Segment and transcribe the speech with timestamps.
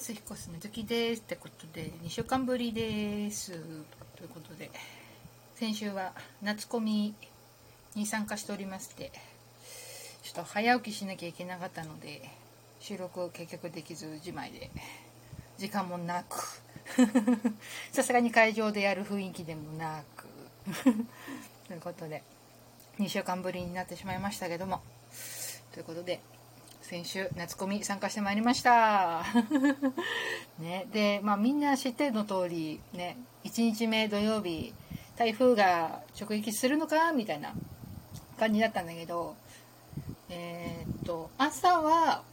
[0.00, 3.58] ます引っ越すみずきですってことで2週間ぶりですと
[4.22, 4.70] いうことで
[5.56, 7.14] 先週は夏コミ
[7.94, 9.12] に参加しておりまして
[10.22, 12.22] ちょっと早起きしなきゃいけなかったので
[12.78, 14.70] 収録を結局できず自前で
[15.58, 16.62] 時間もなく。
[17.92, 20.26] さすがに会場でやる雰囲気でもなく。
[21.68, 22.22] ということで
[22.98, 24.80] 2週間ぶりになってしまいましたけども。
[25.72, 26.20] ということで
[26.90, 29.22] 先週夏コミ参加してまいりました。
[30.58, 34.74] ねでまあみんな知ってるの通りね1日目土曜日
[35.16, 37.54] 台風が直撃するのかみたいな
[38.40, 39.36] 感じだったんだけど
[40.30, 42.24] えー、っと朝は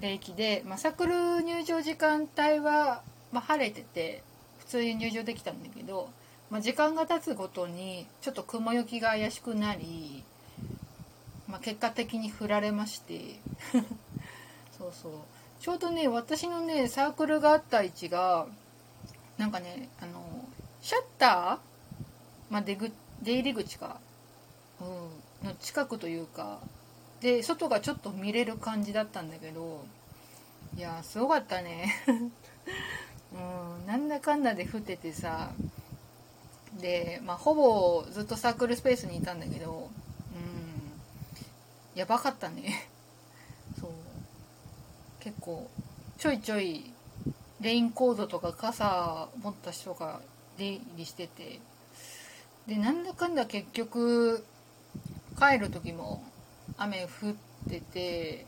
[0.00, 4.22] 平気で、まあ、サークル入場時間帯は、まあ、晴れてて
[4.60, 6.08] 普通に入場できたんだけど、
[6.48, 10.24] まあ、時間が経つごとにちょっと雲行きが怪しくなり
[11.54, 13.36] まあ、結果的に振られまして。
[14.76, 15.12] そうそう。
[15.60, 18.48] ちょうどね私のねサークルがあった位置が
[19.38, 20.20] なんかねあの
[20.82, 24.00] シャッター、まあ、出ぐ出入り口か、
[24.80, 26.58] うん、の近くというか。
[27.20, 29.84] で外がちょっと見れる感じだったんだけど。
[30.76, 31.94] いやすごかったね。
[33.32, 33.36] う
[33.84, 33.86] ん。
[33.86, 35.52] なんだかんだで降っててさ。
[36.80, 39.88] で、まあ、ほぼずっとサークルスペースにいたんだけど。
[41.94, 42.88] やばかったね。
[43.80, 43.90] そう。
[45.20, 45.68] 結構
[46.18, 46.90] ちょいちょい
[47.60, 50.20] レインコードとか傘持った人が
[50.58, 51.60] 出入りしてて。
[52.66, 54.44] でなんだかんだ結局
[55.38, 56.22] 帰る時も
[56.76, 57.34] 雨降っ
[57.68, 58.44] てて。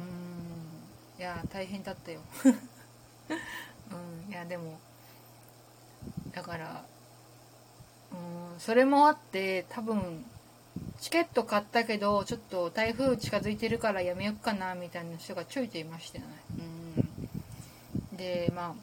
[0.00, 1.20] うん。
[1.20, 2.20] いや大変だったよ。
[3.30, 4.78] うんいやでも
[6.32, 6.84] だから
[8.12, 10.24] うんそれもあって多分
[11.02, 16.30] チケット買ったけどちょっと台風近づいてるからやめよっかなみたいな人がちょいちょいいましたよね。
[18.12, 18.74] うん、でまあ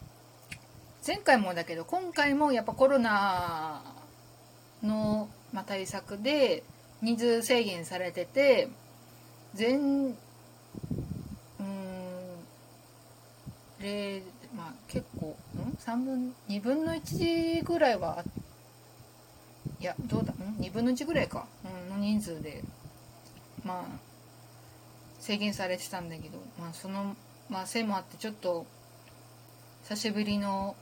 [1.08, 3.82] 前回もだけど今回もやっぱコロナ
[4.84, 6.64] の、まあ、対策で
[7.02, 8.68] 人数制限されてて
[9.54, 10.16] 全うん
[13.80, 14.22] 例
[14.54, 18.49] まあ結構ん？3分2分の1ぐらいはあって
[19.80, 22.64] いやどうだん？2分の1ぐらいか、うん、の人数で
[23.64, 23.84] まあ
[25.20, 27.16] 制限されてたんだけど、まあ、その、
[27.50, 28.66] まあ、せいもあってちょっと
[29.84, 30.76] 久しぶりの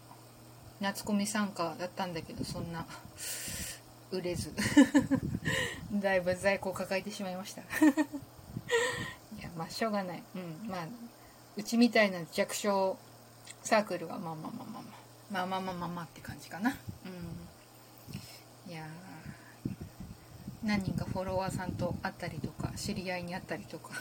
[0.79, 2.85] 夏コミ参加だったんだけどそんな
[4.11, 4.53] 売れず。
[5.93, 7.61] だいぶ在庫を抱えてしまいました。
[9.39, 10.23] いやまあしょうがない。
[10.35, 10.87] うんまあ
[11.55, 12.97] うちみたいな弱小
[13.63, 14.83] サークルはまあまあまあまあ
[15.31, 16.77] まあまあまあまあまあまあって感じかな。
[18.67, 18.85] いや
[20.63, 23.91] 何人かフォロワーさんと会ったりとか知り合いに会ったりとか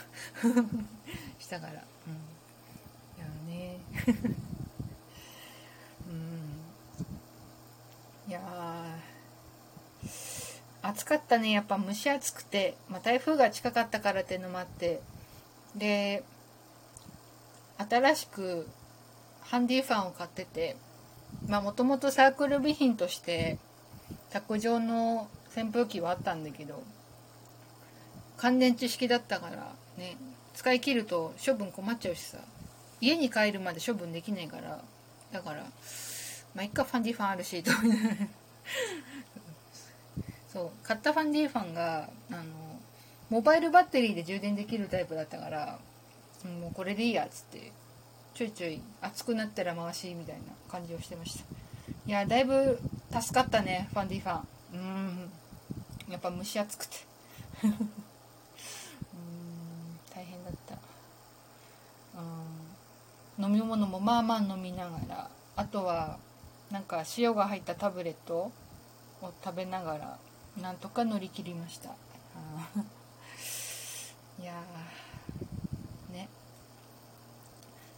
[1.39, 1.73] したから。
[1.73, 2.13] うん。
[3.17, 3.77] いやね。
[6.09, 6.63] うん。
[8.27, 8.97] いや
[10.81, 11.51] 暑かったね。
[11.51, 15.01] やっぱ蒸し暑くて、まあ、台風が近かったからっていうのもあって。
[15.75, 16.23] で
[17.77, 18.67] 新しく
[19.41, 20.75] ハンディファンを買ってて
[21.47, 23.59] まあもともとサークル備品として
[24.31, 26.83] 卓上の扇風機はあったんだけど
[28.37, 30.17] 乾電池式だったからね
[30.53, 32.37] 使い切ると処分困っちゃうしさ
[33.01, 34.81] 家に帰るまで処分できないから
[35.31, 35.63] だから
[36.55, 37.71] まあ一回ファンディファンあるしと。
[40.51, 42.43] そう買ったファンディファンがあの
[43.29, 45.79] モバイルバッテリーで充電できるタイプだったから
[46.61, 47.71] もうこれでいいやっつって
[48.33, 51.45] ちょいちょい熱くなったら回しみたいな感じをしてました。
[52.07, 52.79] いやだいぶ
[53.11, 54.47] 助かったねファンディファン。
[54.73, 55.29] うん。
[56.09, 56.95] やっぱ蒸し暑くて。
[57.65, 57.91] うん
[60.15, 60.75] 大変だった。
[62.17, 62.21] う
[63.41, 63.45] ん。
[63.45, 65.29] 飲み物もまあまあ飲みながら。
[65.57, 66.17] あとは
[66.71, 68.53] なんか塩が入ったタブレット
[69.21, 70.17] を食べながら
[70.61, 71.89] なんとか乗り切りました。
[74.39, 74.63] いや
[76.13, 76.29] ね。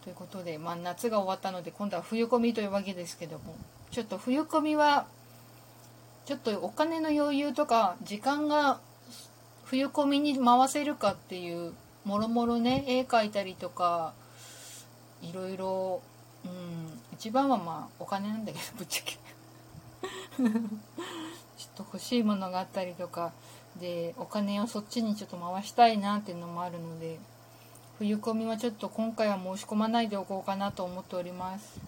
[0.04, 3.56] ということで、まあ、夏が終わったので今度は冬込みというわけですけども。
[3.92, 5.08] ちょっと冬込みは
[6.26, 8.80] ちょっとお金の余裕とか時間が
[9.66, 11.74] 冬込みに回せるかっていう
[12.06, 14.14] もろもろね絵描いたりとか
[15.22, 16.02] いろいろ
[16.46, 19.18] うん一番はまあお金なんだけど ぶっちゃけ。
[20.38, 20.52] ちょっ
[21.76, 23.34] と欲しいものがあったりとか
[23.80, 27.20] でお金をそっちにちょっと回したいなっていうのもあるので
[27.98, 31.82] 冬込みはちょっと今回は申し込まないでおこうかなと思っております。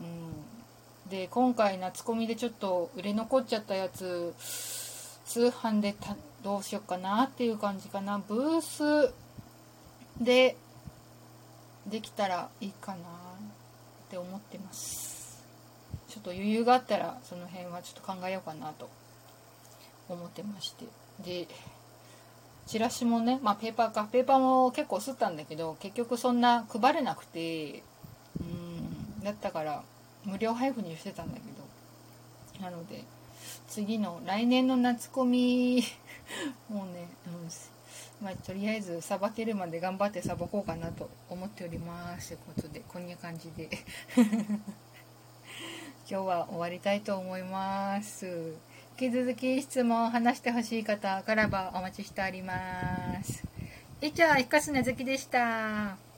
[0.00, 0.49] うん。
[1.10, 4.32] で今回夏コミでちょっと売れ残っちゃったやつ
[5.24, 5.96] 通販で
[6.44, 8.22] どうしようかなっていう感じかな。
[8.26, 9.12] ブース
[10.20, 10.56] で
[11.86, 13.00] できたらいいかなっ
[14.08, 15.42] て思ってます。
[16.08, 18.88] ちょっと余裕があったらその辺はちょっと考えようかなと
[20.08, 20.84] 思ってまして。
[21.24, 21.48] で
[22.68, 24.08] チラシもねまあペーパーか。
[24.12, 27.82] ペーパーも結構吸ったんだけど結局そんな配れなくて
[28.40, 29.82] うんだったから
[30.24, 31.40] 無料配布にしてたんだけ
[32.60, 33.04] どなので
[33.68, 35.82] 次の来年の夏コミ
[36.68, 42.28] もうね、うん、まあ、とりあえずさばけるまで頑張ってさばこうかなと思っております。
[42.28, 43.68] ということでこんな感じで。
[46.10, 48.54] 今日は終わりたいと思います。
[49.00, 53.44] 引き続き質問を話してほしい方からばお待ちしております。
[54.00, 56.09] 以上、ひかすなずきでした。